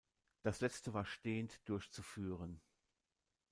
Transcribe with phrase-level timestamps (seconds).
[0.41, 2.59] Das letzte war stehend durchzuführen.